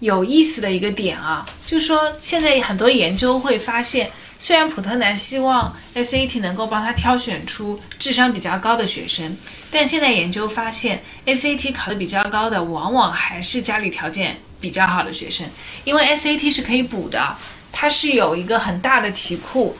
[0.00, 9.34] 有意思的一个点啊，就是说现在很多研究会发现，虽然普特南希望 SAT 能够帮他挑选出智商比较高的学生，
[9.70, 15.46] 但现在研究发现，SAT 考得比较高的往往还是家里条件比较好的学生，
[15.84, 17.34] 因为 SAT 是可以补的，
[17.72, 19.74] 它是有一个很大的题库。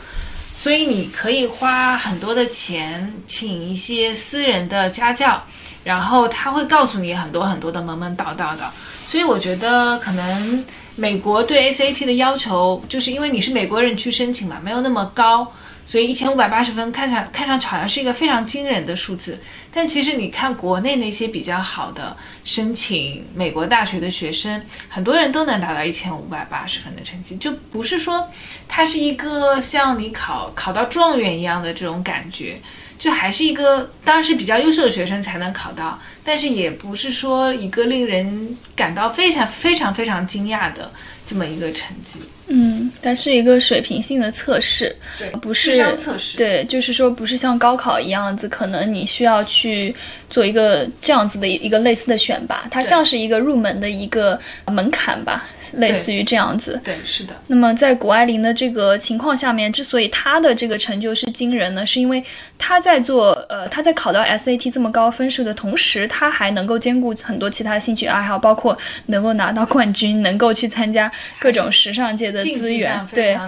[0.52, 5.42] 所以你可以花很多的钱请一些私人的家教，
[5.84, 8.70] 然后他会告诉你很多很多的门门道道的。
[9.04, 10.64] 所以我觉得可能
[10.96, 15.52] 美国对 SAT 的要求，就是因为你是美国人去申请嘛，没有那么高。
[15.84, 19.38] 所以一千五百八十分看上看上去好像是一个非常惊人的数字，
[19.72, 28.28] 但其实你看国内那些比较好的申请美国大学的学生，很多人都能达到一千五百八十分的成绩，就不是说
[28.68, 32.60] 它是一个像你考考到状元一样的这种感觉，
[32.98, 40.92] 就还是一个当时比较优秀的学生才能考到，但是也不是说一个令人感到非常非常非常惊讶的
[41.26, 42.20] 这么一个成绩。
[42.52, 49.94] 嗯，它是一个水平性的测试，对，不是智商测试，对，就是说不是像高考一样子，可能你需要去
[50.28, 56.80] 做一个这样子的一个类似的选拔，它像是一个入门的一个门槛吧，类似于这样子。
[56.82, 57.32] 对，是的。
[57.46, 62.20] 那么在谷爱凌的这个情况下面，之所以她的这个成就是惊人呢，是因为
[62.58, 71.08] 她在做呃，她在考到 SAT 这么高分数的同时，她还能够兼顾很多其他兴趣爱好，包括能够拿到冠军，能够去参加
[71.38, 72.39] 各种时尚界的。
[72.40, 73.38] 资源对，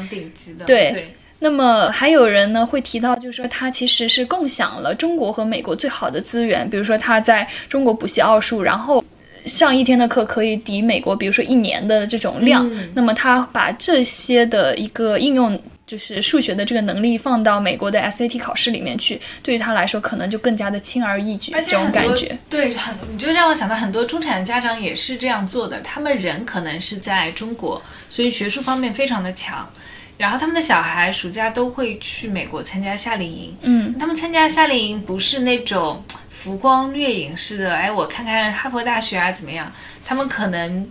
[0.66, 9.04] 对，那么还有人呢会提到，就是说他其实是共享了中国和美国最好的资源，比如说他在中国补习奥数，然后
[9.46, 12.70] 上一天的课可以抵美国，比如说一年的这种量。
[12.94, 15.60] 那么他把这些的一个应用。
[15.92, 22.34] 就是数学的这个能力放到美国的 SAT 考试里面去，对于他来说可能就更加的轻而易举，这种感觉。
[22.48, 29.68] 对，很你就让我想到很多中产的家长也是这样做的，他们人可能是在中国，所以学术方面非常的强，
[30.16, 33.54] 然后他们的小孩暑假都会去美国参加夏令营。
[33.60, 39.70] 嗯，他们参加夏令营不是那种浮光掠影式的，哎，我看看哈佛大学啊怎么样？
[40.06, 40.88] 他们可能，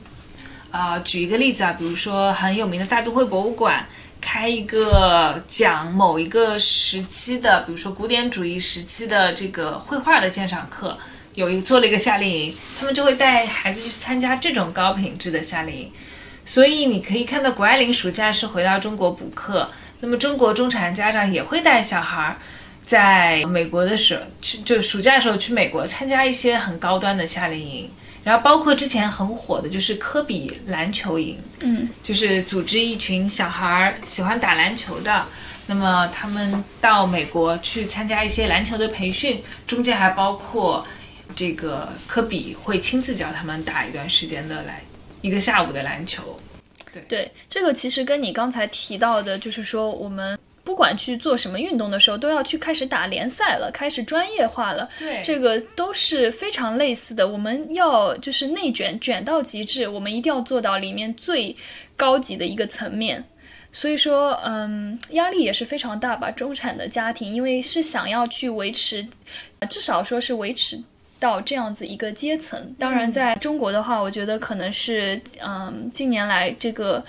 [0.69, 3.83] 啊，举一个例子啊，比如说很有名的大都会博物馆。
[4.21, 10.97] 开一个讲某一个时期的，比如说古典主义时期的这个绘画的鉴赏课，
[11.33, 15.91] 有一做了一个夏令营，他们就会带孩子去参加这种高品质的夏令营。
[16.45, 22.37] 所以你可以看到，谷爱凌暑假是回到中国补课，那么中国中产家长也会带小孩
[22.85, 27.89] 在美国的时候去，就暑假的时候去美国参加一些很高端的夏令营。
[28.23, 35.25] 然后包括之前很火的就是科比篮球营，嗯，就是组织一群小孩儿喜欢打篮球的，
[35.65, 40.85] 那么他们到美国去参加一些篮球的培训，中间还包括
[41.35, 44.79] 这个科比会亲自教他们打一段时间的篮，
[45.21, 46.39] 一个下午的篮球。
[46.93, 50.37] 对对，这个其实跟你刚才提到的，就是说我们。
[50.63, 54.87] 不管去做什么运动的时候，都要去开始打联赛了，开始专业化了。
[54.99, 57.27] 对，这个都是非常类似的。
[57.27, 61.55] 我们要就是内卷，卷到极致，我们一定要做到里面最
[61.95, 63.23] 高级的一个层面。
[63.71, 66.29] 所以说，嗯，压力也是非常大吧。
[66.29, 69.07] 中产的家庭，因为是想要去维持，
[69.67, 70.83] 至少说是维持
[71.19, 72.75] 到这样子一个阶层。
[72.77, 77.03] 当然，在中国的话，我觉得可能是，嗯，近年来这个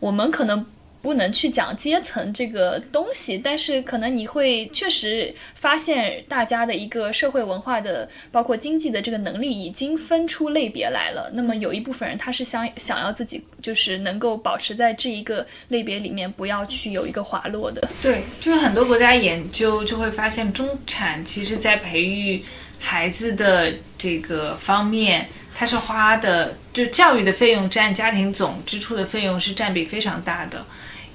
[0.00, 0.64] 我们可能。
[1.04, 11.30] 不能去讲阶层这个东西，但是可能你会确实发现大家的一个社会文化的，包括经济的这个能力已经分出类别来了。
[11.34, 17.86] 那么有一部分人他是想想要自己就是能够保持在这一个类别里面，不要去有一个滑落的。
[18.00, 22.42] 对，就是很多国家研究就会发现，中产其实在培育
[22.80, 30.64] 孩子的这个方面，他是花的就教育的费用占家庭总支出的费用是占比非常大的。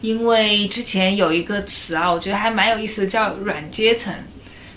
[0.01, 4.13] 因为之前有一个词啊，我觉得还蛮有意思的，叫软阶层。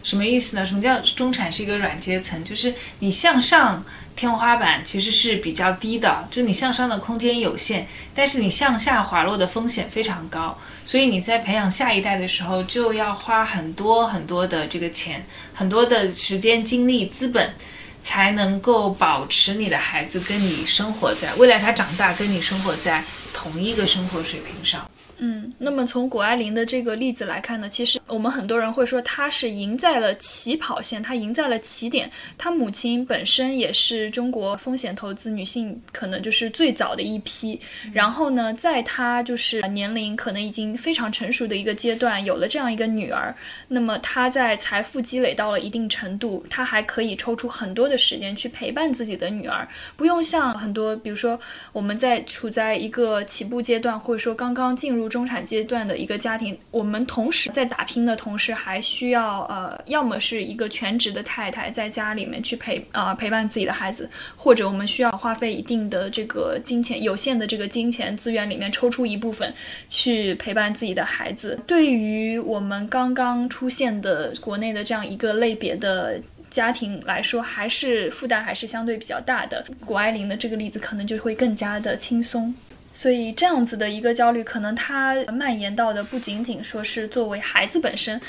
[0.02, 0.66] 什么意思呢？
[0.66, 2.42] 什么叫中产是一个软阶层？
[2.42, 3.84] 就是你向上
[4.16, 10.58] 天花板其实是比较低的，就你向上的空间有限，但是你向下滑落的风险非常高。
[10.84, 17.54] 所以你在培养下一代的时候，就要花很多很多的这个钱，很多的时间、精力、资本，
[18.02, 24.90] 才能够保持你的孩子跟你生活在未来，他长大跟你生活在同一个生活水平上。
[25.24, 32.10] 嗯，那么从谷爱凌的这个例子来看呢，其实我们很多人会说她是赢在了起跑线，她赢在了起点。
[32.36, 37.60] 她母亲本身也是中国风险投资女性可能就是最早的一批。
[37.92, 43.32] 然后呢，在她就是年龄可能已经非常成熟的一个阶段，有了这样一个女儿，
[43.68, 51.38] 那么她在财富积累到了一定程度，她还可以抽出很多的时间去陪伴自己的女儿，不用像很多，比如说
[51.72, 55.11] 我们在处在一个起步阶段，或者说刚刚进入。
[55.12, 69.52] 中产阶段的一个家庭，我们同时在打拼的同时，还需要呃，要么是一个全职的太太在家里面去陪呃陪伴自己的孩子，或者我们需要花费一定的这个金钱有限的这个金钱资源里面抽出一部分
[69.88, 71.60] 去陪伴自己的孩子。
[71.66, 79.64] 对于我们刚刚出现的国内的这样一个类别的家庭来说，还是负担还是相对比较大的。
[79.84, 82.54] 谷爱凌的这个例子可能就会更加的轻松。
[82.92, 88.20] 所以这样子的一个焦虑，可能它蔓延到的不仅仅说是作为孩子本身，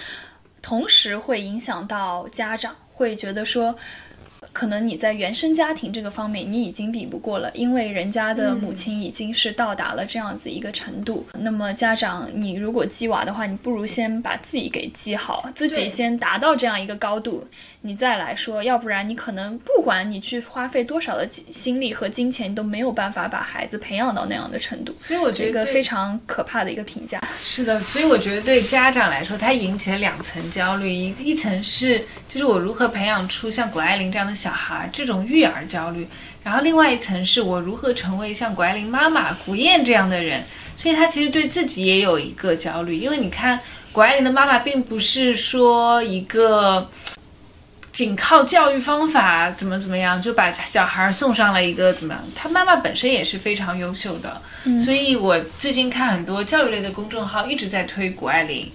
[0.62, 3.76] 同时会影响到家长，会觉得说。
[4.54, 11.26] 可能你在原生家庭这个方面，你已经比不过了，因为人家的母亲已经是到达了这样子一个程度。
[11.40, 17.44] 那么家长，你如果鸡娃的话，你不如先把自己给鸡好，自己先达到这样一个高度，
[17.82, 18.64] 你再来说。
[18.64, 24.94] 要不然你可能不管你去花费多少的心力和金钱，你都没有办法把孩子培养到那样的程度。
[24.98, 27.20] 所以我觉得一个非常可怕的一个评价。
[27.44, 31.98] 是的，所以我觉得对家长来说，他引起了两层焦虑，一一层是
[32.30, 34.43] 就是我如何培养出像谷爱凌这样的。
[34.44, 36.06] 小孩这种育儿焦虑，
[36.44, 40.44] 然后另外一层是我如何成为像谷爱凌妈妈古燕这样的人，
[40.76, 43.58] 所以她其实对自己也有一个焦虑，因为你看
[43.94, 46.90] 谷爱凌的妈妈并不是说一个
[47.94, 54.42] 仅靠教育方法怎么怎么样就把小孩送上了一个怎么样，她妈妈本身也是非常优秀的，
[54.78, 58.70] 所以我最近看很多教育类的公众号一直在推谷爱凌，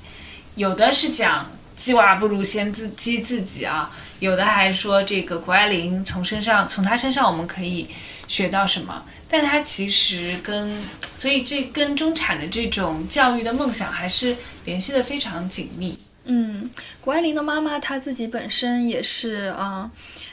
[0.55, 1.51] 有的是讲。
[1.79, 3.89] 鸡娃不如先自鸡自己啊。
[4.19, 7.87] 有的还说这个谷爱凌从身上从她身上我们可以
[8.27, 10.77] 学到什么，但她其实跟
[11.15, 15.97] 所以这跟中产的这种教育的梦想还是联系的非常紧密。
[16.25, 16.69] 嗯，
[17.01, 19.89] 谷爱凌的妈妈她自己本身也是啊，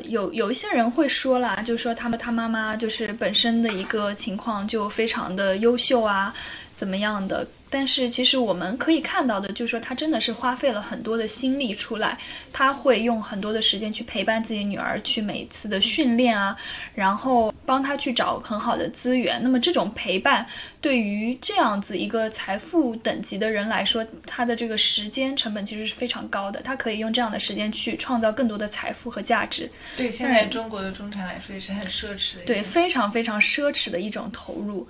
[0.05, 6.33] 有有一些人会说啦，就是说他们她妈妈就是本身的一个情况就非常的优秀啊，
[6.75, 7.47] 怎么样的？
[7.75, 12.17] 但是其实我们可以看到的，就是说他真的是花费了很多的心力出来，
[12.53, 16.55] 他会用很多的时间去陪伴自己女儿，去每次的训练啊，
[16.93, 19.41] 然后帮他去找很好的资源。
[19.43, 20.47] 那么这种陪伴，
[20.79, 26.61] 对于这样子一个财富等级的人来说，他的这个时间成本其实是非常高的。
[26.61, 29.69] 他可以用这样的时间去创造更多的财富和价值。
[29.97, 32.45] 对现在中国的中产来说，也是很奢侈的。
[32.45, 34.87] 对，非常非常奢侈的一种投入。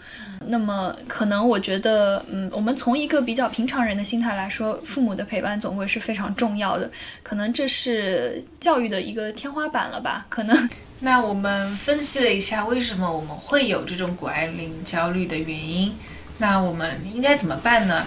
[0.48, 2.75] 那么可能我觉得，嗯，我们。
[2.76, 6.92] 从一个比较平常人的心态来说，父母的陪伴总归是非常重要的。
[7.24, 10.26] 可能这是教育的一个天花板了吧？
[10.30, 10.70] 可能。
[11.00, 15.94] 那我们分析了一下为什么我们会有这种谷爱凌焦虑的原因，
[16.38, 18.06] 那我们应该怎么办呢？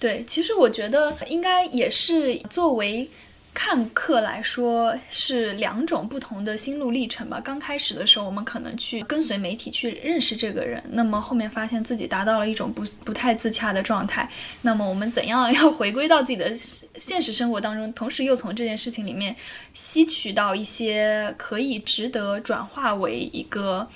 [0.00, 3.08] 对，其实我觉得应该也是作为。
[3.54, 7.40] 看客来说是两种不同的心路历程吧。
[7.40, 14.28] 刚开始的时候，我们可能去跟随媒体去认识这个人，那么后面发现自己达到了一种不不太自洽的状态。
[14.62, 19.34] 那么我们怎样要回归到自己的现实生活当中，同时又从这件事情里面
[19.72, 23.88] 吸取到一些可以值得转化为一个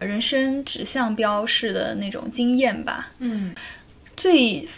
[0.00, 3.12] 人生指向标式的那种经验吧？
[3.20, 3.54] 嗯，
[4.16, 4.68] 最。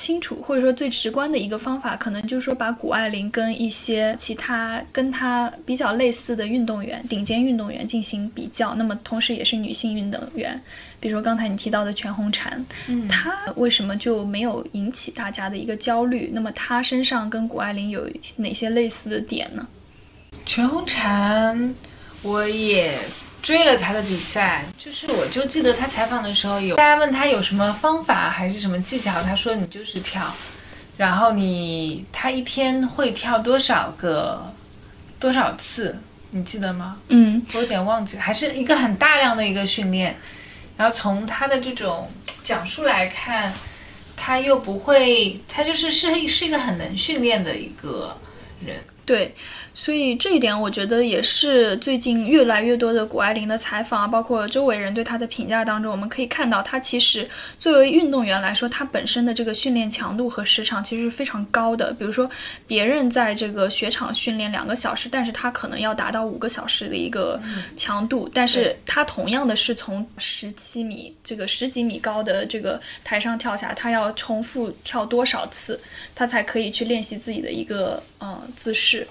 [0.00, 8.74] 清楚或者说最直观的一个方法，可能就是说把谷爱凌跟一些其他跟她比较类似的运动员、顶尖运动员进行比较。
[8.76, 10.58] 那么同时也是女性运动员，
[10.98, 12.50] 比如说刚才你提到的全红婵，
[12.88, 16.30] 嗯，她为什么就没有引起大家的一个焦虑？
[16.32, 19.68] 那么她身上跟谷爱凌有哪些类似的点呢？
[20.46, 21.74] 全红婵，
[22.22, 22.94] 我也。
[23.42, 30.32] 追了他的比赛，就是我就记得他采访的时候有大家问他有什么方法还是什么技巧，他说你就是跳，
[30.96, 34.52] 然后你他一天会跳多少个
[35.18, 35.98] 多少次，
[36.30, 36.96] 你记得吗？
[37.08, 40.16] 嗯，我有点忘记，还是一个很大量的一个训练，
[40.76, 42.10] 然后从他的这种
[42.42, 43.52] 讲述来看，
[44.16, 48.16] 他又不会，他就是是是一个很能训练的一个
[48.64, 48.76] 人，
[49.06, 49.34] 对。
[49.80, 57.26] 所以这一点，我觉得也是最近越来越多的谷爱凌的采访啊，包括周围人对她的评价当中，我们可以看到，她其实
[57.58, 61.94] 作为运动员来说，她本身的这个训练强度和时长其实是非常高的。
[61.94, 62.30] 比如说，
[62.66, 67.40] 别人在这个雪场训练两个小时，但是她可能要达到五个小时的一个
[67.74, 68.30] 强度。
[68.34, 75.80] 但是她同样的是从十七米这个十几米高的这个台上跳下，她要重复跳多少次，
[76.14, 79.08] 她才可以去练习自己的一个呃姿势。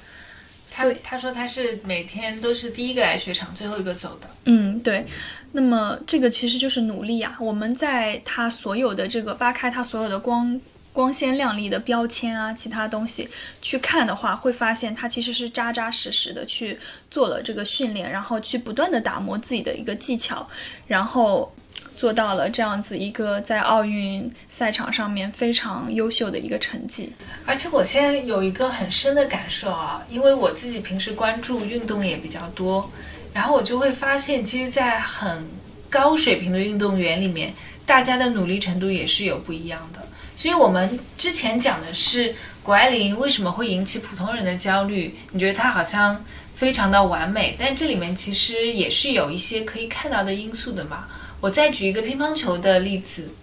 [0.79, 4.27] 他他说他是每天都是第一个来雪场，最后一个走的。
[4.45, 5.05] 嗯，对。
[5.51, 7.35] 那么这个其实就是努力啊。
[7.39, 10.59] 我们在他所有的这个扒开他所有的光
[10.93, 13.27] 光鲜亮丽的标签啊，其他东西
[13.61, 16.77] 去看的话，会发现他其实是扎扎实实的去
[17.11, 20.47] 做了这个训练，然后去不断的打磨自己的一个技巧，
[20.87, 21.53] 然后。
[21.99, 27.11] 做到了这样子一个在奥运赛场上面非常优秀的一个成绩，
[27.45, 32.89] 而且我现在有一个很深的感受啊，因为我自己平时关注运动也比较多，
[33.33, 35.45] 然后我就会发现，其实，在很
[35.89, 37.51] 高水平的运动员里面，
[37.85, 39.99] 大家的努力程度也是有不一样的。
[40.37, 42.33] 所以，我们之前讲的是
[42.63, 45.13] 谷爱凌为什么会引起普通人的焦虑？
[45.33, 46.23] 你觉得她好像
[46.55, 51.05] 非常的完美，但这里面其实也是有一些可以看到的因素的嘛。
[51.41, 53.33] 我再举一个乒乓球的例子，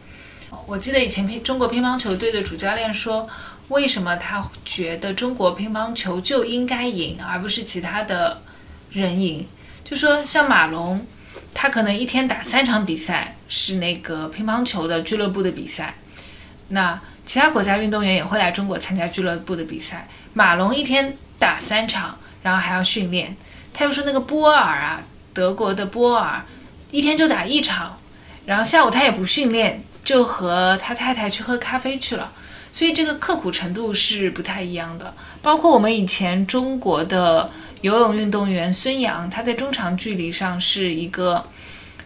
[0.67, 3.27] 我记得以前乒中国乒乓球队的主教练说，
[3.69, 8.43] 为什么他觉得中国乒乓球就应该赢，而不是其他的
[8.91, 9.47] 人赢？
[9.83, 11.07] 就说像马龙，
[11.55, 15.95] 他可能一天打三场比赛，是那个乒乓球的俱乐部的比赛，
[16.69, 23.35] 那其他国家运动员也会来中国参加俱乐部的比赛，马龙一天打三场，然后还要训练。
[23.73, 26.45] 他又说那个波尔啊，德国的波尔。
[26.91, 27.99] 一天就打一场，
[28.47, 32.32] 然后下午他也不训练，就和他太太去喝咖啡去了。
[32.72, 35.14] 所以这个刻苦程度是不太一样的。
[35.43, 41.45] 包括我们以前中国的游泳运动员孙杨，他在中长距离上是一个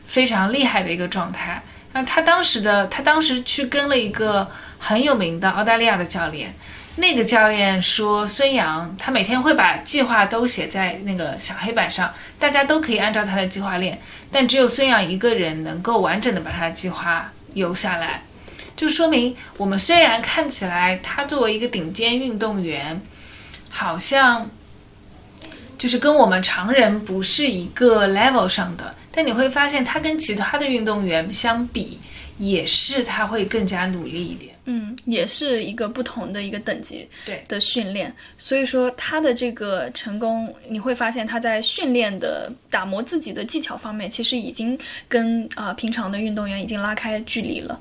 [0.06, 1.62] 非常厉害的一个状态。
[1.92, 6.54] 那他当时的他当时去跟了一个很有名的澳大利亚的教练。
[7.00, 13.98] 那个教练说，孙杨他每天会把计划都写在那个小黑板上，大家都可以按照他的计划练，
[14.30, 18.22] 但只有孙杨一个人能够完整的把他的计划游下来，
[18.76, 23.00] 就说明我们虽然看起来他作为一个顶尖运动员，
[23.70, 24.50] 好像
[25.78, 31.98] 就是跟我们常人不是一个 level 上的，但你会发现他跟其他的运动员相比，
[32.36, 34.49] 也是他会更加努力一点。
[34.64, 47.80] 嗯，也是一个不同的一个等级对的训练，所以说他的这个成功，你会发现他在训练的打磨自己的技巧方面，其实已经跟啊、呃平常的运动员已经拉开距离了。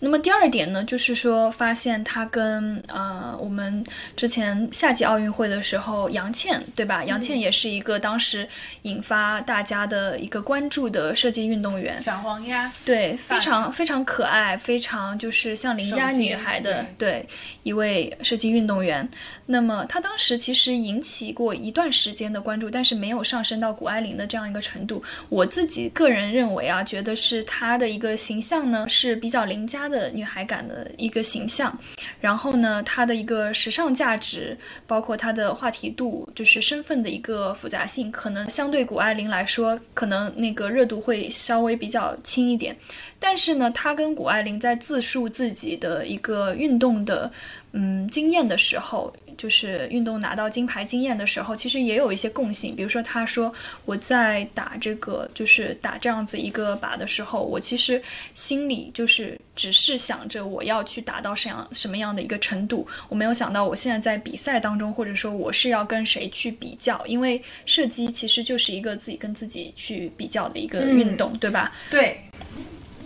[0.00, 3.84] 那么第二点呢，就是说发现他跟呃我们
[4.16, 7.04] 之前夏季奥运会的时候，杨倩对吧？
[7.04, 8.48] 杨倩也是一个当时
[8.82, 11.98] 引发大家的一个关注的射击运动员。
[11.98, 17.26] 小黄鸭，对，非常非常可爱，非常就是像邻家女孩的对
[17.62, 19.06] 一位射击运动员。
[19.44, 25.02] 那么她当时其实引起过一段时间的关注，但是没有上升到谷爱凌的这样一个程度。
[25.28, 31.76] 我自己个人认为啊，觉得是她的一个形象呢是比较邻家的女孩感的一个形象，
[32.20, 42.76] 然后呢，她的一个时尚价值，包括她的话题度，就是身份的一个复杂性，可能相对谷爱凌来说，可能那个热度会稍微比较轻一点。
[43.18, 47.30] 但是呢，她跟谷爱凌在自述自己的一个运动的
[47.72, 52.76] 嗯经验的时候，就是运动拿到金牌经验的时候，其实也有一些共性。
[52.76, 53.50] 比如说，他说
[53.86, 58.02] 我在打这个就是打这样子一个靶的时候，我其实
[58.34, 71.72] 心里就是只是想着我要去达到什样什么样的一个程度，我没有想到我现在在比赛当中，或者说我是要跟谁去比较，因为射击其实就是一个自己跟自己去比较的一个运动，对吧？
[71.88, 72.20] 对，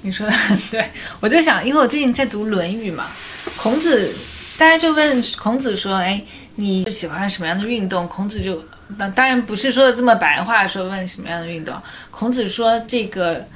[0.02, 3.12] 你说的很对，我就想，因为我最近在读《论语》嘛，
[3.56, 4.12] 孔子，
[4.56, 6.22] 大家就问孔子说：“哎，
[6.56, 8.62] 你喜欢什么样的运动？”孔子就，
[8.98, 11.74] 当当然不是说的这么白话，说问什么样的运动。
[12.10, 13.46] 孔子说，这个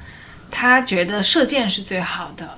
[0.51, 2.57] 他觉得射箭是最好的，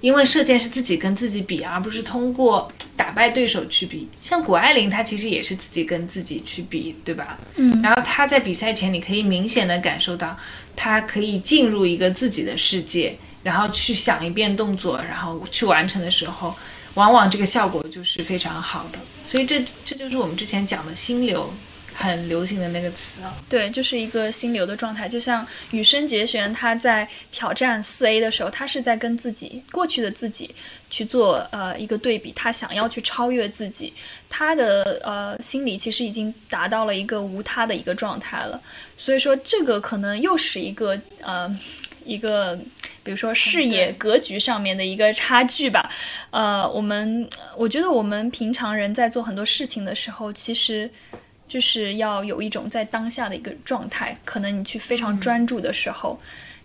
[0.00, 4.06] 因为射箭是自己跟自己比，而不是通过打败对手去比。
[4.20, 7.38] 像谷爱凌，她其实也是自己跟自己去比，对吧？
[7.56, 7.80] 嗯。
[7.82, 10.36] 然后她在比赛前，你可以明显的感受到，
[10.76, 16.54] 她可以进入一个自己的世界，然后去想一遍动作，然后去完成的时候，
[16.94, 18.98] 往往这个效果就是非常好的。
[19.24, 21.52] 所以这这就是我们之前讲的心流。
[21.94, 30.52] 很流行的那个词啊，对，就是一个心流的状态，就像羽生结弦他在挑战四 A 的时候，他是在跟自己过去的自己
[30.88, 33.92] 去做呃一个对比，他想要去超越自己，
[34.30, 38.58] 他的呃心理其实已经达到了一个无他的一个状态了，
[38.96, 41.54] 所以说这个可能又是一个呃
[42.06, 42.58] 一个。
[43.02, 45.90] 比如说视野格局上面的一个差距吧，
[46.30, 50.90] 呃，我们我觉得我们平常人在做很多事情的时候，其实。
[51.48, 56.18] 就是要有一种在当下的一个状态，可能你去非常专注的时候，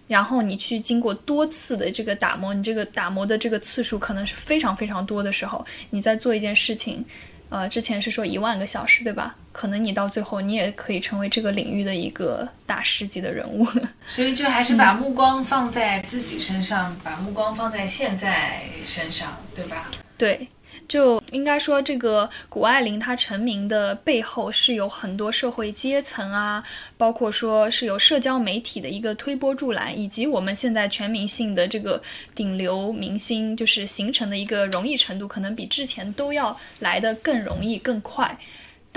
[0.08, 7.04] 然后你去经过多次的这个打磨，你这个打磨的这个次数可能是非常非常多的时候，你在做一件事情，
[7.50, 9.36] 呃，之前是说一万个小时，对吧？
[9.52, 13.66] 可能你到最后你也可以成为这个领域的一个大师级的人物。
[14.06, 19.90] 所以就还是把目光放在自己身上，把目光放在现在身上，对吧？
[20.18, 20.48] 对。
[20.88, 26.64] 就应该说，这个谷爱凌她成名的背后是有很多社会阶层啊，
[26.98, 32.02] 包括说是有社交媒体的一个推波助澜，以及我们现在全民性的这个
[32.34, 38.38] 顶流明星，就是形成的一个容易程度，可能比之前都要来的更容易、更快。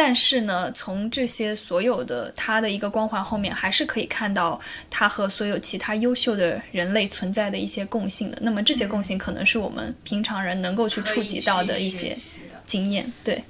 [0.02, 8.38] 但是呢，从这些所有的他的一个光环后面，还是可以看到他和所有其他优秀的人类存在的一些共性的。
[8.40, 12.16] 那么这些共性可能是我们平常人能够去触及到的一些
[12.64, 13.12] 经验。
[13.22, 13.44] 对。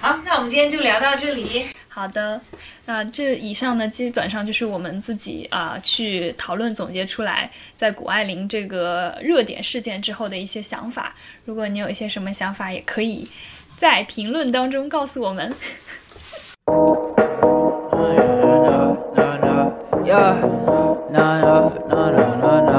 [0.00, 1.66] 好，那我们今天就聊到这里。
[1.86, 2.40] 好的，
[2.84, 11.14] 那这以上呢，基本上就是我们自己啊去讨论总结出来，在谷爱凌这个热点事件之后的一些想法。
[11.44, 13.28] 如果你有一些什么想法，也可以。
[13.76, 15.54] 在评论当中告诉我们。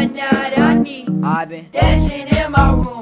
[0.00, 1.08] one that I need.
[1.22, 2.99] I've been dancing in my room.